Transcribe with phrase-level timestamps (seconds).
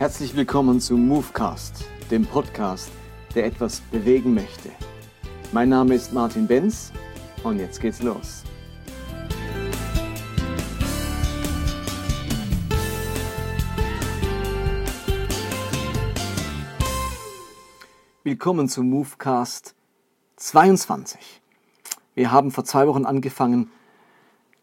[0.00, 2.90] Herzlich willkommen zu Movecast, dem Podcast,
[3.34, 4.70] der etwas bewegen möchte.
[5.52, 6.90] Mein Name ist Martin Benz
[7.44, 8.44] und jetzt geht's los.
[18.24, 19.74] Willkommen zu Movecast
[20.36, 21.42] 22.
[22.14, 23.70] Wir haben vor zwei Wochen angefangen,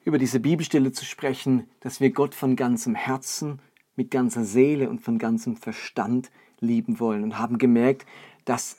[0.04, 3.60] über diese Bibelstelle zu sprechen, dass wir Gott von ganzem Herzen,
[3.98, 8.06] mit ganzer Seele und von ganzem Verstand lieben wollen und haben gemerkt,
[8.46, 8.78] dass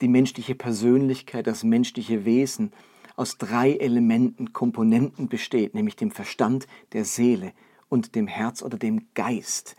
[0.00, 2.72] die menschliche Persönlichkeit, das menschliche Wesen
[3.14, 7.52] aus drei Elementen, Komponenten besteht, nämlich dem Verstand, der Seele
[7.88, 9.76] und dem Herz oder dem Geist.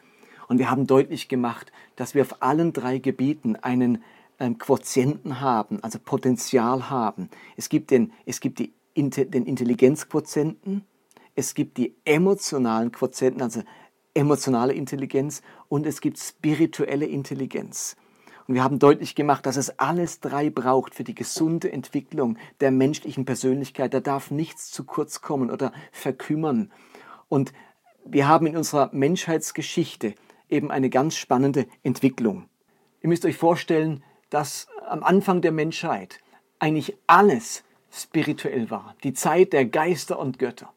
[0.48, 4.04] Und wir haben deutlich gemacht, dass wir auf allen drei Gebieten einen
[4.40, 7.30] ähm, Quotienten haben, also Potenzial haben.
[7.58, 10.84] Es gibt den, es gibt die, den Intelligenzquotienten,
[11.36, 13.64] es gibt die emotionalen Quotienten, also
[14.14, 17.96] emotionale Intelligenz und es gibt spirituelle Intelligenz.
[18.48, 22.72] Und wir haben deutlich gemacht, dass es alles drei braucht für die gesunde Entwicklung der
[22.72, 23.94] menschlichen Persönlichkeit.
[23.94, 26.72] Da darf nichts zu kurz kommen oder verkümmern.
[27.30, 27.54] Und
[28.06, 30.16] wir haben in unserer Menschheitsgeschichte
[30.50, 32.50] eben eine ganz spannende Entwicklung.
[33.02, 36.20] Ihr müsst euch vorstellen, dass am Anfang der Menschheit
[36.60, 38.96] eigentlich alles spirituell war.
[39.04, 40.74] Die Zeit der Geister und Götter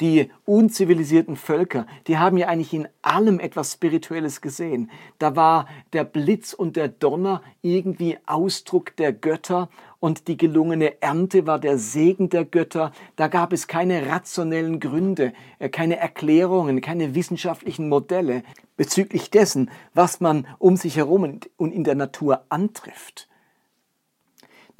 [0.00, 4.90] die unzivilisierten Völker, die haben ja eigentlich in allem etwas Spirituelles gesehen.
[5.18, 9.68] Da war der Blitz und der Donner irgendwie Ausdruck der Götter
[10.00, 12.92] und die gelungene Ernte war der Segen der Götter.
[13.16, 18.42] Da gab es keine rationellen Gründe, äh, keine Erklärungen, keine wissenschaftlichen Modelle
[18.76, 23.28] bezüglich dessen, was man um sich herum und in der Natur antrifft.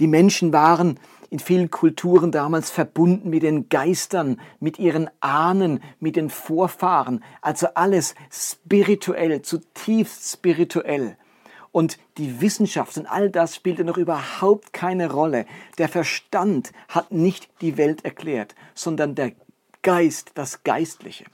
[0.00, 0.98] Die Menschen waren
[1.34, 7.24] in vielen Kulturen damals verbunden mit den Geistern, mit ihren Ahnen, mit den Vorfahren.
[7.40, 11.16] Also alles spirituell, zutiefst spirituell.
[11.72, 15.44] Und die Wissenschaft und all das spielte noch überhaupt keine Rolle.
[15.78, 19.32] Der Verstand hat nicht die Welt erklärt, sondern der
[19.82, 21.24] Geist, das Geistliche.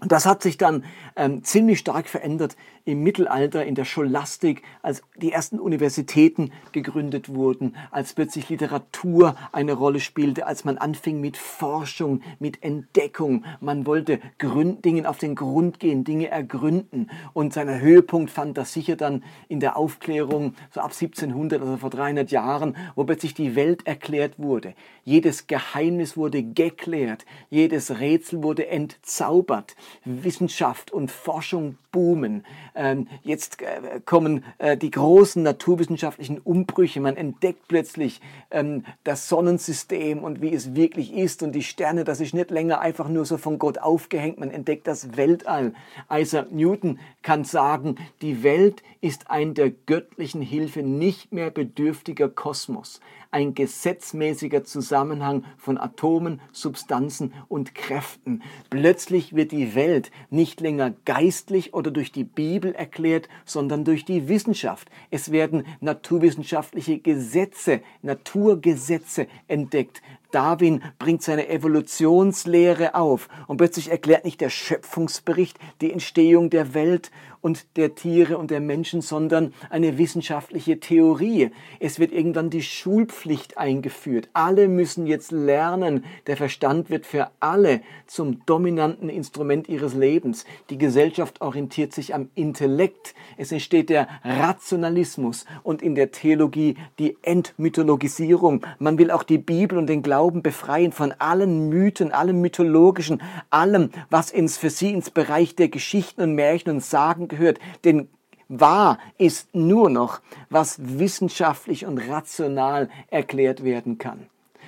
[0.00, 5.02] Und das hat sich dann ähm, ziemlich stark verändert im Mittelalter, in der Scholastik, als
[5.16, 11.36] die ersten Universitäten gegründet wurden, als plötzlich Literatur eine Rolle spielte, als man anfing mit
[11.36, 13.44] Forschung, mit Entdeckung.
[13.60, 17.10] Man wollte Gründ Dingen auf den Grund gehen, Dinge ergründen.
[17.32, 21.90] Und seinen Höhepunkt fand das sicher dann in der Aufklärung, so ab 1700, also vor
[21.90, 24.74] 300 Jahren, wo plötzlich die Welt erklärt wurde.
[25.04, 29.76] Jedes Geheimnis wurde geklärt, jedes Rätsel wurde entzaubert.
[30.04, 32.44] Wissenschaft und Forschung boomen.
[32.74, 37.00] Ähm, jetzt äh, kommen äh, die großen naturwissenschaftlichen Umbrüche.
[37.00, 42.04] Man entdeckt plötzlich ähm, das Sonnensystem und wie es wirklich ist und die Sterne.
[42.04, 44.38] Das ist nicht länger einfach nur so von Gott aufgehängt.
[44.38, 45.74] Man entdeckt das Weltall.
[46.10, 53.00] Isaac Newton kann sagen, die Welt ist ein der göttlichen Hilfe nicht mehr bedürftiger Kosmos
[53.32, 58.42] ein gesetzmäßiger Zusammenhang von Atomen, Substanzen und Kräften.
[58.68, 64.28] Plötzlich wird die Welt nicht länger geistlich oder durch die Bibel erklärt, sondern durch die
[64.28, 64.90] Wissenschaft.
[65.10, 70.02] Es werden naturwissenschaftliche Gesetze, Naturgesetze entdeckt.
[70.30, 77.10] Darwin bringt seine Evolutionslehre auf und plötzlich erklärt nicht der Schöpfungsbericht die Entstehung der Welt
[77.42, 81.50] und der Tiere und der Menschen, sondern eine wissenschaftliche Theorie.
[81.80, 84.30] Es wird irgendwann die Schulpflicht eingeführt.
[84.32, 86.04] Alle müssen jetzt lernen.
[86.28, 90.44] Der Verstand wird für alle zum dominanten Instrument ihres Lebens.
[90.70, 93.14] Die Gesellschaft orientiert sich am Intellekt.
[93.36, 98.64] Es entsteht der Rationalismus und in der Theologie die Entmythologisierung.
[98.78, 103.20] Man will auch die Bibel und den Glauben befreien von allen Mythen, allem Mythologischen,
[103.50, 107.58] allem, was ins, für sie ins Bereich der Geschichten und Märchen und Sagen gehört.
[107.84, 108.08] Denn
[108.48, 110.20] wahr ist nur noch,
[110.50, 114.26] was wissenschaftlich und rational erklärt werden kann.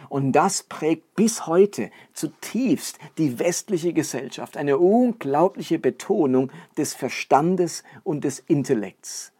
[0.09, 4.57] Und das prägt bis heute zutiefst die westliche Gesellschaft.
[4.57, 9.33] Eine unglaubliche Betonung des Verstandes und des Intellekts.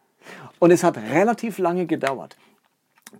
[0.59, 2.37] Und es hat relativ lange gedauert,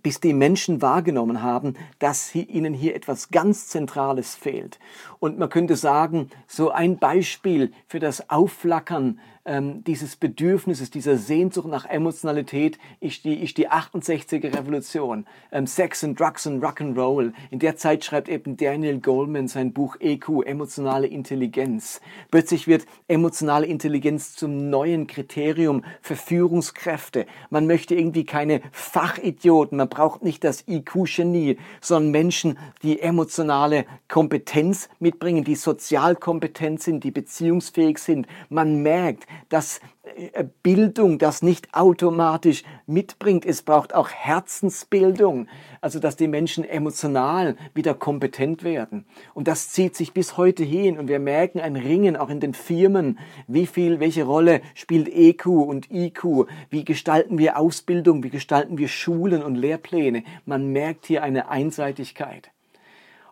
[0.01, 4.79] bis die Menschen wahrgenommen haben, dass ihnen hier etwas ganz Zentrales fehlt.
[5.19, 11.67] Und man könnte sagen, so ein Beispiel für das Aufflackern ähm, dieses Bedürfnisses, dieser Sehnsucht
[11.67, 15.25] nach Emotionalität ist die, ist die 68er Revolution.
[15.51, 17.33] Ähm, Sex and Drugs and Rock'n'Roll.
[17.51, 22.01] In der Zeit schreibt eben Daniel Goleman sein Buch EQ, emotionale Intelligenz.
[22.31, 27.27] Plötzlich wird emotionale Intelligenz zum neuen Kriterium für Führungskräfte.
[27.51, 34.89] Man möchte irgendwie keine Fachidioten, man braucht nicht das IQ-Genie, sondern Menschen, die emotionale Kompetenz
[34.99, 38.27] mitbringen, die sozial kompetent sind, die beziehungsfähig sind.
[38.49, 39.79] Man merkt, dass
[40.15, 43.45] äh, Bildung das nicht automatisch mitbringt.
[43.45, 45.47] Es braucht auch Herzensbildung,
[45.81, 49.05] also dass die Menschen emotional wieder kompetent werden.
[49.33, 52.53] Und das zieht sich bis heute hin und wir merken ein Ringen auch in den
[52.53, 53.19] Firmen.
[53.47, 56.47] Wie viel, welche Rolle spielt EQ und IQ?
[56.69, 58.23] Wie gestalten wir Ausbildung?
[58.23, 60.23] Wie gestalten wir Schulen und Lehrpläne?
[60.45, 62.51] Man merkt hier eine Einseitigkeit.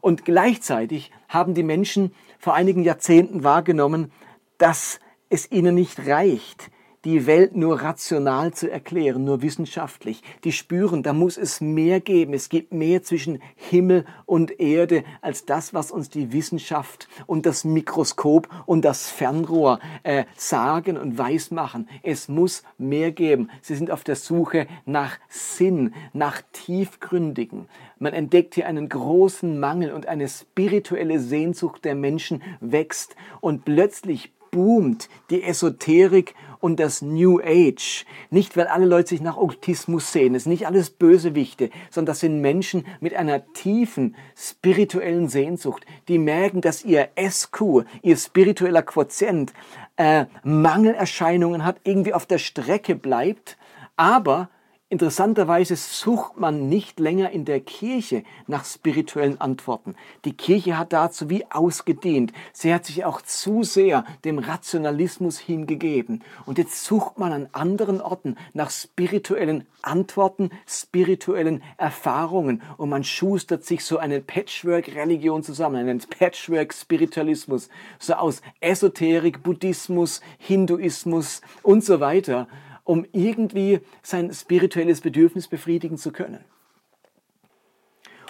[0.04, 4.12] Und gleichzeitig haben die Menschen vor einigen Jahrzehnten wahrgenommen,
[4.58, 5.00] dass
[5.34, 6.70] es ihnen nicht reicht,
[7.06, 10.22] die Welt nur rational zu erklären, nur wissenschaftlich.
[10.44, 12.34] Die spüren, da muss es mehr geben.
[12.34, 17.66] Es gibt mehr zwischen Himmel und Erde als das, was uns die Wissenschaft und das
[17.66, 21.90] Mikroskop und das Fernrohr äh, sagen und weismachen.
[22.04, 23.50] Es muss mehr geben.
[23.62, 27.68] Sie sind auf der Suche nach Sinn, nach tiefgründigen.
[28.00, 34.32] Man entdeckt hier einen großen Mangel und eine spirituelle Sehnsucht der Menschen wächst und plötzlich
[34.54, 38.06] boomt die Esoterik und das New Age.
[38.30, 40.36] Nicht, weil alle Leute sich nach Okkultismus sehen.
[40.36, 46.20] Es sind nicht alles Bösewichte, sondern das sind Menschen mit einer tiefen spirituellen Sehnsucht, die
[46.20, 49.52] merken, dass ihr SQ, ihr spiritueller Quotient,
[49.98, 53.58] äh, Mangelerscheinungen hat, irgendwie auf der Strecke bleibt,
[53.98, 54.50] aber
[54.94, 59.96] Interessanterweise sucht man nicht länger in der Kirche nach spirituellen Antworten.
[60.24, 62.32] Die Kirche hat dazu wie ausgedient.
[62.52, 66.22] Sie hat sich auch zu sehr dem Rationalismus hingegeben.
[66.46, 72.62] Und jetzt sucht man an anderen Orten nach spirituellen Antworten, spirituellen Erfahrungen.
[72.78, 81.42] Und man schustert sich so eine Patchwork-Religion zusammen, einen Patchwork-Spiritualismus, so aus Esoterik, Buddhismus, Hinduismus
[81.64, 82.48] und so weiter
[82.84, 86.44] um irgendwie sein spirituelles Bedürfnis befriedigen zu können.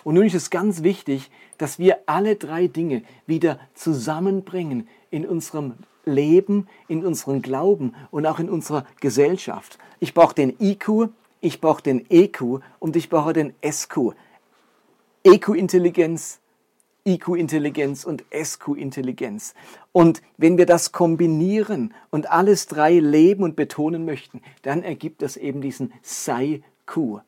[0.03, 5.75] Und nun ist es ganz wichtig, dass wir alle drei Dinge wieder zusammenbringen in unserem
[6.05, 9.77] Leben, in unserem Glauben und auch in unserer Gesellschaft.
[10.00, 11.09] Ich brauche den IQ,
[11.39, 14.13] ich brauche den EQ und ich brauche den SQ.
[15.23, 16.39] EQ-Intelligenz,
[17.05, 19.55] IQ-Intelligenz und SQ-Intelligenz.
[19.91, 25.35] Und wenn wir das kombinieren und alles drei leben und betonen möchten, dann ergibt das
[25.35, 27.19] eben diesen Sei-Q.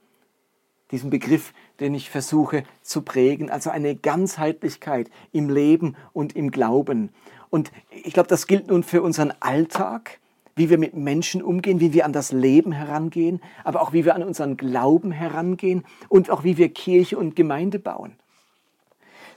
[0.92, 7.10] Diesen Begriff, den ich versuche zu prägen, also eine Ganzheitlichkeit im Leben und im Glauben.
[7.50, 10.20] Und ich glaube, das gilt nun für unseren Alltag,
[10.56, 14.16] wie wir mit Menschen umgehen, wie wir an das Leben herangehen, aber auch wie wir
[14.16, 18.14] an unseren Glauben herangehen und auch wie wir Kirche und Gemeinde bauen.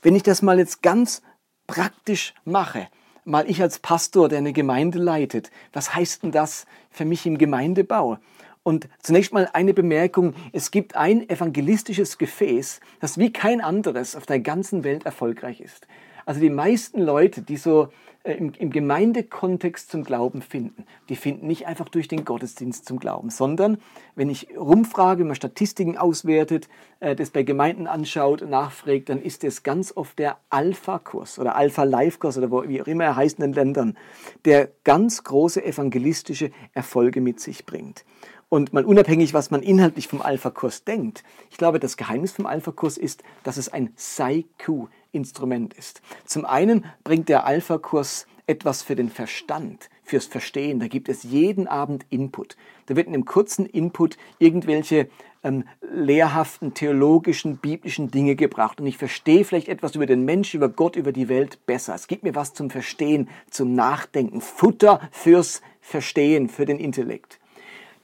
[0.03, 1.23] Wenn ich das mal jetzt ganz
[1.67, 2.89] praktisch mache,
[3.25, 7.39] mal ich als Pastor, der eine Gemeinde leitet, was heißt denn das für mich im
[7.39, 8.19] Gemeindebau?
[8.63, 14.27] Und zunächst mal eine Bemerkung, es gibt ein evangelistisches Gefäß, das wie kein anderes auf
[14.27, 15.87] der ganzen Welt erfolgreich ist.
[16.27, 17.89] Also die meisten Leute, die so
[18.25, 23.31] im, im Gemeindekontext zum Glauben finden, die finden nicht einfach durch den Gottesdienst zum Glauben,
[23.31, 23.79] sondern
[24.15, 26.69] wenn ich rumfrage, wenn man Statistiken auswertet,
[27.01, 32.39] äh, das bei Gemeinden anschaut nachfragt, dann ist es ganz oft der Alpha-Kurs oder Alpha-Life-Kurs
[32.39, 33.97] oder wie auch immer er heißt in den Ländern,
[34.45, 38.05] der ganz große evangelistische Erfolge mit sich bringt.
[38.49, 42.97] Und mal unabhängig, was man inhaltlich vom Alpha-Kurs denkt, ich glaube, das Geheimnis vom Alpha-Kurs
[42.97, 46.01] ist, dass es ein Sai-Ku Instrument ist.
[46.25, 50.81] Zum einen bringt der Alpha-Kurs etwas für den Verstand, fürs Verstehen.
[50.81, 52.57] Da gibt es jeden Abend Input.
[52.87, 55.11] Da wird in einem kurzen Input irgendwelche
[55.45, 58.81] ähm, lehrhaften, theologischen, biblischen Dinge gebracht.
[58.81, 61.95] Und ich verstehe vielleicht etwas über den Menschen, über Gott, über die Welt besser.
[61.95, 64.41] Es gibt mir was zum Verstehen, zum Nachdenken.
[64.41, 67.39] Futter fürs Verstehen, für den Intellekt.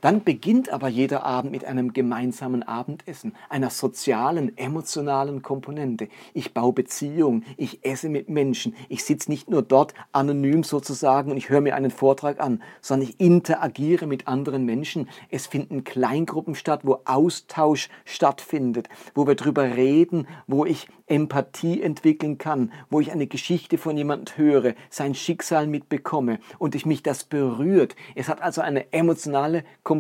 [0.05, 6.09] Dann beginnt aber jeder Abend mit einem gemeinsamen Abendessen, einer sozialen, emotionalen Komponente.
[6.35, 11.39] Ich baue Beziehungen, ich esse mit Menschen, ich sitze nicht nur dort anonym sozusagen und
[11.39, 15.09] ich höre mir einen Vortrag an, sondern ich interagiere mit anderen Menschen.
[15.31, 22.39] Es finden Kleingruppen statt, wo Austausch stattfindet, wo wir drüber reden, wo ich Empathie entwickeln
[22.39, 27.25] kann, wo ich eine Geschichte von jemand höre, sein Schicksal mitbekomme und ich mich das
[27.25, 27.97] berührt.
[28.15, 29.94] Es hat also eine emotionale Komponente.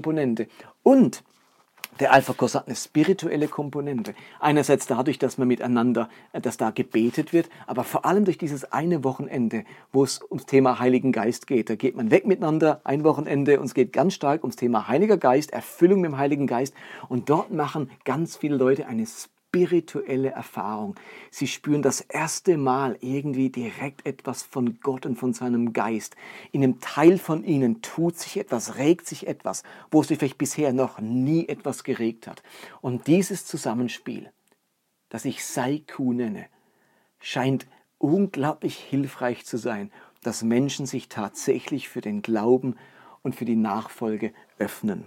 [0.82, 1.22] Und
[2.00, 4.14] der Alpha-Kurs hat eine spirituelle Komponente.
[4.40, 8.72] Einerseits dadurch, dass man miteinander, äh, dass da gebetet wird, aber vor allem durch dieses
[8.72, 11.70] eine Wochenende, wo es ums Thema Heiligen Geist geht.
[11.70, 15.18] Da geht man weg miteinander, ein Wochenende, und es geht ganz stark ums Thema Heiliger
[15.18, 16.74] Geist, Erfüllung mit dem Heiligen Geist.
[17.08, 19.33] Und dort machen ganz viele Leute eine spirituelle
[20.32, 20.96] Erfahrung.
[21.30, 26.16] Sie spüren das erste Mal irgendwie direkt etwas von Gott und von seinem Geist.
[26.52, 30.72] In einem Teil von ihnen tut sich etwas, regt sich etwas, wo sich vielleicht bisher
[30.72, 32.42] noch nie etwas geregt hat.
[32.80, 34.30] Und dieses Zusammenspiel,
[35.08, 36.46] das ich Saiku nenne,
[37.20, 37.66] scheint
[37.98, 39.90] unglaublich hilfreich zu sein,
[40.22, 42.76] dass Menschen sich tatsächlich für den Glauben
[43.22, 45.04] und für die Nachfolge öffnen.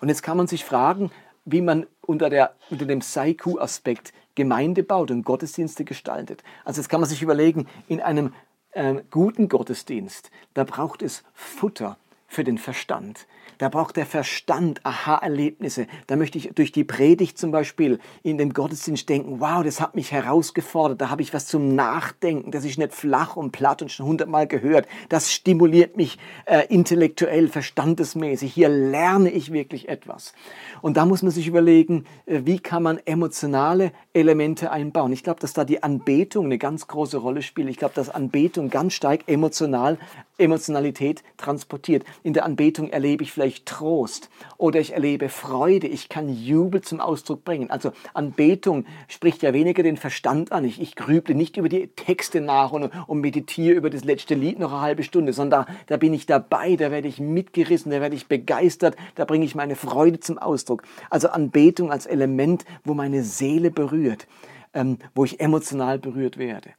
[0.00, 1.10] Und jetzt kann man sich fragen,
[1.46, 6.42] wie man unter, der, unter dem Saiku-Aspekt Gemeinde baut und Gottesdienste gestaltet.
[6.64, 8.34] Also jetzt kann man sich überlegen, in einem
[8.72, 13.26] äh, guten Gottesdienst, da braucht es Futter für den Verstand.
[13.58, 15.86] Da braucht der Verstand Aha-Erlebnisse.
[16.06, 19.94] Da möchte ich durch die Predigt zum Beispiel in dem Gottesdienst denken, wow, das hat
[19.94, 23.90] mich herausgefordert, da habe ich was zum Nachdenken, das ist nicht flach und platt und
[23.90, 24.86] schon hundertmal gehört.
[25.08, 28.52] Das stimuliert mich äh, intellektuell, verstandesmäßig.
[28.52, 30.34] Hier lerne ich wirklich etwas.
[30.82, 35.12] Und da muss man sich überlegen, äh, wie kann man emotionale Elemente einbauen.
[35.12, 37.70] Ich glaube, dass da die Anbetung eine ganz große Rolle spielt.
[37.70, 39.98] Ich glaube, dass Anbetung ganz stark emotional,
[40.38, 42.04] Emotionalität transportiert.
[42.22, 47.00] In der Anbetung erlebe ich vielleicht Trost oder ich erlebe Freude, ich kann Jubel zum
[47.00, 47.70] Ausdruck bringen.
[47.70, 50.64] Also Anbetung spricht ja weniger den Verstand an.
[50.64, 54.58] Ich, ich grüble nicht über die Texte nach und, und meditiere über das letzte Lied
[54.58, 58.00] noch eine halbe Stunde, sondern da, da bin ich dabei, da werde ich mitgerissen, da
[58.00, 60.82] werde ich begeistert, da bringe ich meine Freude zum Ausdruck.
[61.10, 64.26] Also Anbetung als Element, wo meine Seele berührt,
[64.74, 66.70] ähm, wo ich emotional berührt werde.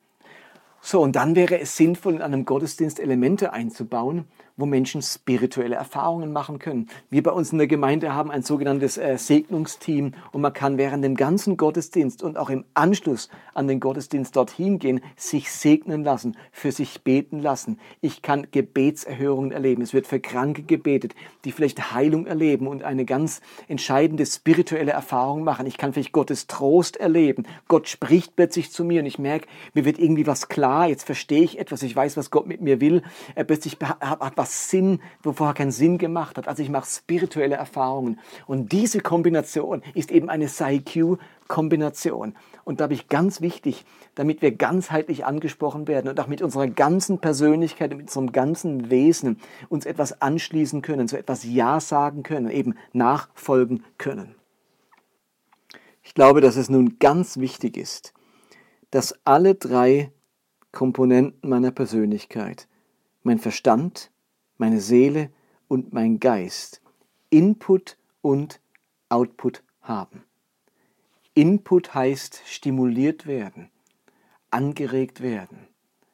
[0.82, 4.26] So, und dann wäre es sinnvoll, in einem Gottesdienst Elemente einzubauen,
[4.58, 6.90] wo Menschen spirituelle Erfahrungen machen können.
[7.10, 11.04] Wir bei uns in der Gemeinde haben ein sogenanntes äh, Segnungsteam und man kann während
[11.04, 16.36] dem ganzen Gottesdienst und auch im Anschluss an den Gottesdienst dorthin gehen, sich segnen lassen,
[16.52, 17.80] für sich beten lassen.
[18.02, 19.84] Ich kann Gebetserhörungen erleben.
[19.84, 21.14] Es wird für Kranke gebetet,
[21.46, 25.68] die vielleicht Heilung erleben und eine ganz entscheidende spirituelle Erfahrung machen.
[25.68, 27.44] Ich kann vielleicht Gottes Trost erleben.
[27.68, 30.88] Gott spricht plötzlich zu mir und ich merke, mir wird irgendwie was klar.
[30.88, 31.84] Jetzt verstehe ich etwas.
[31.84, 33.04] Ich weiß, was Gott mit mir will.
[33.36, 36.48] Er plötzlich hat was was Sinn, wo vorher keinen Sinn gemacht hat.
[36.48, 38.20] Also ich mache spirituelle Erfahrungen.
[38.46, 42.36] Und diese Kombination ist eben eine PsyQ-Kombination.
[42.64, 43.86] Und da habe ich ganz wichtig,
[44.16, 49.40] damit wir ganzheitlich angesprochen werden und auch mit unserer ganzen Persönlichkeit, mit unserem ganzen Wesen
[49.70, 54.36] uns etwas anschließen können, so etwas Ja sagen können, eben nachfolgen können.
[56.04, 58.14] Ich glaube, dass es nun ganz wichtig ist,
[58.92, 60.12] dass alle drei
[60.72, 62.70] Komponenten meiner Persönlichkeit,
[63.24, 64.10] mein Verstand,
[64.58, 65.30] meine Seele
[65.68, 66.82] und mein Geist
[67.30, 68.62] Input und
[69.10, 70.24] Output haben.
[71.34, 73.70] Input heißt stimuliert werden,
[74.50, 75.68] angeregt werden,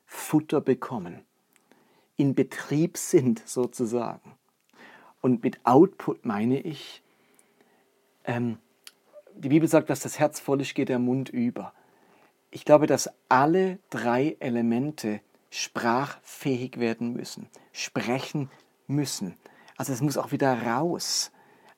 [0.06, 1.22] Futter bekommen,
[2.18, 4.34] in Betrieb sind sozusagen.
[5.22, 7.02] Und mit Output meine ich,
[8.26, 8.58] ähm,
[9.36, 11.74] die Bibel sagt, dass das Herz voll ist, geht der Mund über.
[12.52, 15.22] Ich glaube, dass alle drei Elemente
[15.54, 18.50] sprachfähig werden müssen, sprechen
[18.88, 19.36] müssen.
[19.78, 21.32] Also es muss auch wieder raus.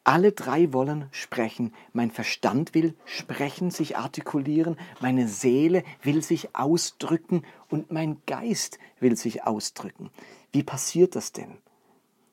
[0.06, 1.74] Alle drei wollen sprechen.
[1.92, 9.18] Mein Verstand will sprechen, sich artikulieren, meine Seele will sich ausdrücken und mein Geist will
[9.18, 10.10] sich ausdrücken.
[10.54, 11.58] Wie passiert das denn?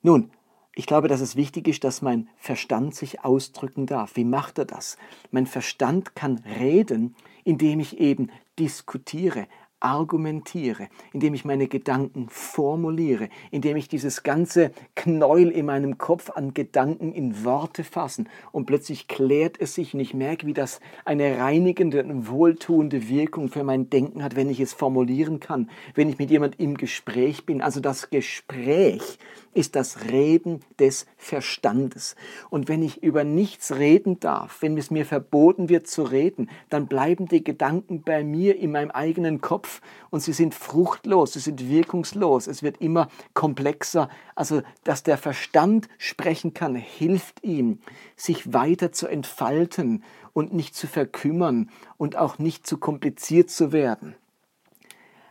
[0.03, 0.31] Nun,
[0.77, 4.15] ich glaube, dass es wichtig ist, dass mein Verstand sich ausdrücken darf.
[4.15, 4.97] Wie macht er das?
[5.33, 9.49] Mein Verstand kann reden, indem ich eben diskutiere,
[9.83, 16.55] argumentiere, indem ich meine Gedanken formuliere, indem ich dieses ganze Knäuel in meinem Kopf an
[16.55, 21.39] Gedanken in Worte fassen und plötzlich klärt es sich und ich merke, wie das eine
[21.39, 26.19] reinigende und wohltuende Wirkung für mein Denken hat, wenn ich es formulieren kann, wenn ich
[26.19, 27.61] mit jemand im Gespräch bin.
[27.61, 29.19] Also das Gespräch
[29.55, 32.17] ist das Reden des Verstandes.
[32.49, 36.87] Und wenn ich über nichts reden darf, wenn es mir verboten wird zu reden, dann
[36.87, 41.69] bleiben die Gedanken bei mir in meinem eigenen Kopf und sie sind fruchtlos, sie sind
[41.69, 44.09] wirkungslos, es wird immer komplexer.
[44.35, 47.81] Also, dass der Verstand sprechen kann, hilft ihm,
[48.17, 54.15] sich weiter zu entfalten und nicht zu verkümmern und auch nicht zu kompliziert zu werden.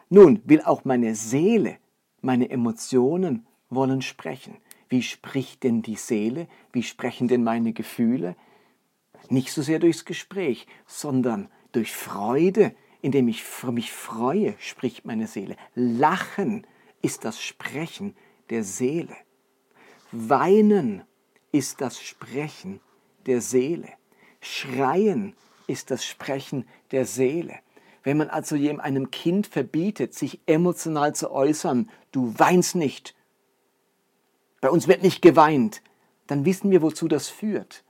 [0.09, 1.77] Nun will auch meine Seele,
[2.21, 4.57] meine Emotionen wollen sprechen.
[4.89, 6.47] Wie spricht denn die Seele?
[6.71, 8.35] Wie sprechen denn meine Gefühle?
[9.29, 15.55] Nicht so sehr durchs Gespräch, sondern durch Freude, indem ich mich freue, spricht meine Seele.
[15.73, 16.67] Lachen
[17.01, 18.15] ist das Sprechen
[18.49, 19.15] der Seele.
[20.11, 21.03] Weinen
[21.51, 22.81] ist das Sprechen
[23.25, 23.89] der Seele.
[24.41, 25.33] Schreien
[25.67, 27.55] ist das Sprechen der Seele.
[28.03, 33.15] Wenn man also einem Kind verbietet, sich emotional zu äußern, du weinst nicht,
[34.61, 35.81] bei uns wird nicht geweint,
[36.27, 37.83] dann wissen wir, wozu das führt.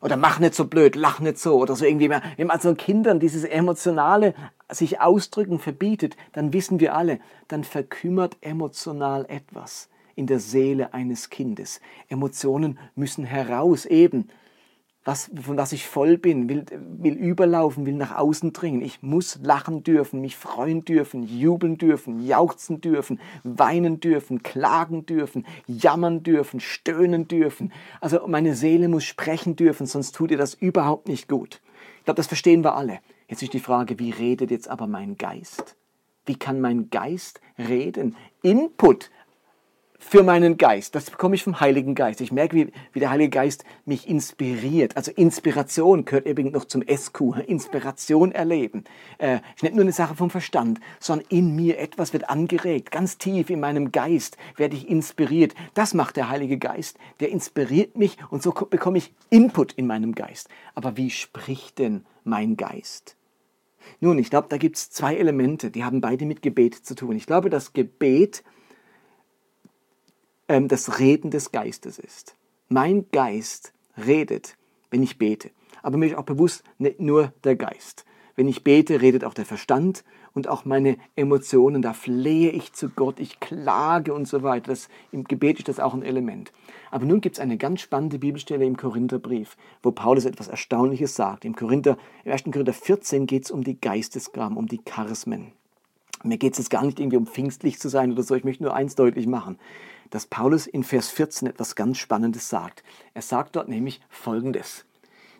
[0.00, 2.22] Oder mach nicht so blöd, lach nicht so oder so irgendwie mehr.
[2.36, 4.32] Wenn man also Kindern dieses emotionale
[4.70, 11.30] sich ausdrücken verbietet, dann wissen wir alle, dann verkümmert emotional etwas in der Seele eines
[11.30, 11.80] Kindes.
[12.08, 14.28] Emotionen müssen heraus eben,
[15.08, 18.82] was, von was ich voll bin, will, will überlaufen, will nach außen dringen.
[18.82, 25.46] Ich muss lachen dürfen, mich freuen dürfen, jubeln dürfen, jauchzen dürfen, weinen dürfen, klagen dürfen,
[25.66, 27.72] jammern dürfen, stöhnen dürfen.
[28.02, 31.62] Also meine Seele muss sprechen dürfen, sonst tut ihr das überhaupt nicht gut.
[32.00, 32.98] Ich glaube, das verstehen wir alle.
[33.28, 35.74] Jetzt ist die Frage, wie redet jetzt aber mein Geist?
[36.26, 38.14] Wie kann mein Geist reden?
[38.42, 39.10] Input
[39.98, 40.94] für meinen Geist.
[40.94, 42.20] Das bekomme ich vom Heiligen Geist.
[42.20, 44.96] Ich merke, wie, wie der Heilige Geist mich inspiriert.
[44.96, 47.44] Also Inspiration gehört übrigens noch zum SQ.
[47.46, 48.84] Inspiration erleben.
[49.18, 52.92] Äh, ist nicht nur eine Sache vom Verstand, sondern in mir etwas wird angeregt.
[52.92, 55.54] Ganz tief in meinem Geist werde ich inspiriert.
[55.74, 56.96] Das macht der Heilige Geist.
[57.20, 60.48] Der inspiriert mich und so bekomme ich Input in meinem Geist.
[60.74, 63.16] Aber wie spricht denn mein Geist?
[64.00, 67.16] Nun, ich glaube, da gibt es zwei Elemente, die haben beide mit Gebet zu tun.
[67.16, 68.44] Ich glaube, das Gebet
[70.48, 72.34] ähm, das Reden des Geistes ist.
[72.68, 74.56] Mein Geist redet,
[74.90, 75.50] wenn ich bete.
[75.82, 78.04] Aber mir ist auch bewusst, nicht nur der Geist.
[78.36, 81.82] Wenn ich bete, redet auch der Verstand und auch meine Emotionen.
[81.82, 84.70] Da flehe ich zu Gott, ich klage und so weiter.
[84.70, 86.52] Das, Im Gebet ist das auch ein Element.
[86.90, 91.44] Aber nun gibt es eine ganz spannende Bibelstelle im Korintherbrief, wo Paulus etwas Erstaunliches sagt.
[91.44, 92.44] Im, Korinther, im 1.
[92.44, 95.52] Korinther 14 geht es um die Geistesgaben, um die Charismen.
[96.22, 98.34] Mir geht es jetzt gar nicht irgendwie um pfingstlich zu sein oder so.
[98.34, 99.58] Ich möchte nur eins deutlich machen
[100.10, 102.82] dass Paulus in Vers 14 etwas ganz Spannendes sagt.
[103.14, 104.84] Er sagt dort nämlich Folgendes.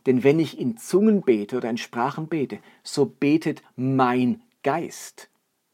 [0.07, 5.29] Denn wenn ich in Zungen bete oder in Sprachen bete, so betet mein Geist,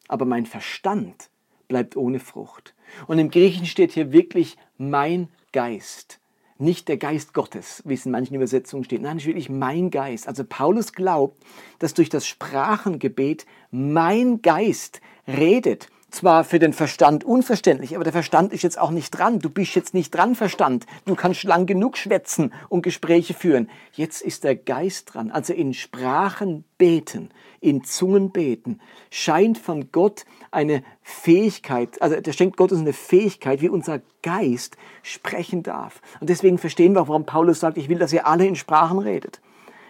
[0.07, 1.29] aber mein Verstand
[1.67, 2.73] bleibt ohne Frucht.
[3.07, 6.19] Und im Griechischen steht hier wirklich mein Geist.
[6.57, 9.01] Nicht der Geist Gottes, wie es in manchen Übersetzungen steht.
[9.01, 10.27] Nein, es ist wirklich mein Geist.
[10.27, 11.41] Also Paulus glaubt,
[11.79, 18.53] dass durch das Sprachengebet mein Geist redet zwar für den Verstand unverständlich, aber der Verstand
[18.53, 19.39] ist jetzt auch nicht dran.
[19.39, 20.85] Du bist jetzt nicht dran, Verstand.
[21.05, 23.69] Du kannst lang genug schwätzen und Gespräche führen.
[23.93, 25.29] Jetzt ist der Geist dran.
[25.31, 27.29] Also in Sprachen beten,
[27.59, 28.79] in Zungen beten,
[29.11, 34.77] scheint von Gott eine Fähigkeit, also der schenkt Gott uns eine Fähigkeit, wie unser Geist
[35.03, 36.01] sprechen darf.
[36.19, 38.99] Und deswegen verstehen wir auch, warum Paulus sagt, ich will, dass ihr alle in Sprachen
[38.99, 39.41] redet.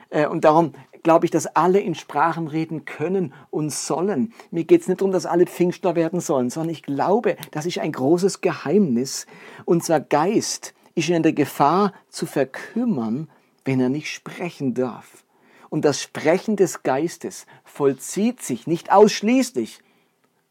[0.10, 0.74] Äh, und darum
[1.06, 4.34] glaube ich, dass alle in Sprachen reden können und sollen.
[4.50, 7.78] Mir geht es nicht darum, dass alle Pfingstler werden sollen, sondern ich glaube, das ist
[7.78, 9.28] ein großes Geheimnis.
[9.66, 13.30] Unser Geist ist in der Gefahr zu verkümmern,
[13.66, 15.24] wenn er nicht sprechen darf.
[15.70, 19.82] Und das Sprechen des Geistes vollzieht sich nicht ausschließlich,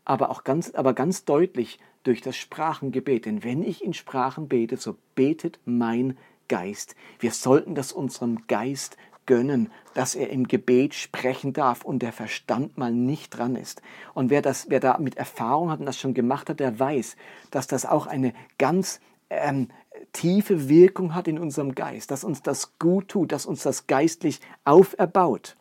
[0.05, 3.27] aber auch ganz, aber ganz deutlich durch das Sprachengebet.
[3.27, 6.95] Denn wenn ich in Sprachen bete, so betet mein Geist.
[7.19, 12.79] Wir sollten das unserem Geist gönnen, dass er im Gebet sprechen darf und der Verstand
[12.79, 13.83] mal nicht dran ist.
[14.13, 17.17] Und wer, das, wer da mit Erfahrung hat und das schon gemacht hat, der weiß,
[17.51, 19.69] dass das auch eine ganz ähm,
[20.13, 24.41] tiefe Wirkung hat in unserem Geist, dass uns das gut tut, dass uns das geistlich
[24.65, 25.57] auferbaut.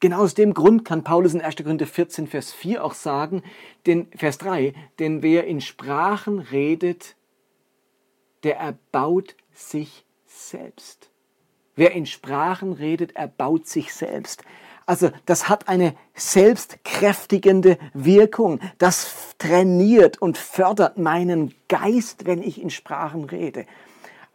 [0.00, 1.56] Genau aus dem Grund kann Paulus in 1.
[1.56, 3.42] Korinther 14, Vers 4 auch sagen,
[3.86, 7.16] denn, Vers 3, denn wer in Sprachen redet,
[8.44, 11.10] der erbaut sich selbst.
[11.78, 14.42] Wer in Sprachen redet, erbaut sich selbst.
[14.84, 18.58] Also das hat eine selbstkräftigende Wirkung.
[18.78, 23.64] Das trainiert und fördert meinen Geist, wenn ich in Sprachen rede.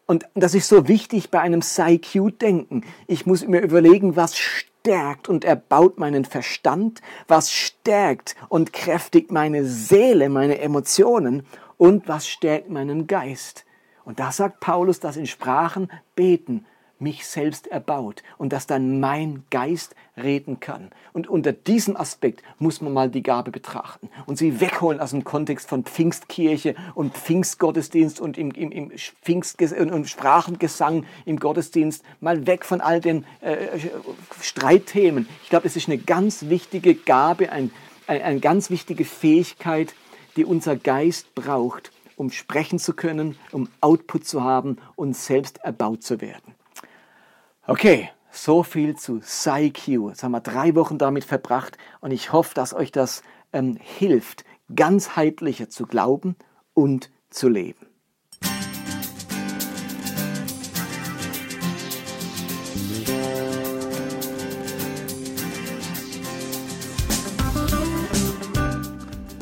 [0.06, 2.86] Und das ist so wichtig bei einem PsyQ-Denken.
[3.08, 9.66] Ich muss mir überlegen, was stärkt und erbaut meinen Verstand, was stärkt und kräftigt meine
[9.66, 13.66] Seele, meine Emotionen und was stärkt meinen Geist.
[14.06, 16.66] Und da sagt Paulus, dass in Sprachen beten
[17.04, 20.90] mich selbst erbaut und dass dann mein Geist reden kann.
[21.12, 25.24] Und unter diesem Aspekt muss man mal die Gabe betrachten und sie wegholen aus dem
[25.24, 32.48] Kontext von Pfingstkirche und Pfingstgottesdienst und im, im, im Pfingst und Sprachengesang im Gottesdienst, mal
[32.48, 33.80] weg von all den äh,
[34.42, 35.28] Streitthemen.
[35.44, 37.72] Ich glaube, es ist eine ganz wichtige Gabe, ein,
[38.08, 39.94] eine, eine ganz wichtige Fähigkeit,
[40.36, 46.04] die unser Geist braucht, um sprechen zu können, um Output zu haben und selbst erbaut
[46.04, 46.53] zu werden.
[47.66, 50.10] Okay, so viel zu PsyQ.
[50.10, 53.24] Jetzt haben wir drei Wochen damit verbracht und ich hoffe, dass euch das
[53.54, 54.44] ähm, hilft,
[54.76, 56.36] ganzheitlicher zu glauben
[56.74, 57.88] und zu leben.